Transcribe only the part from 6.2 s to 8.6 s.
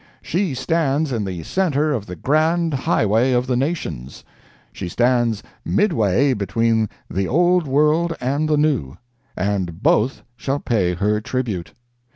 between the Old World and the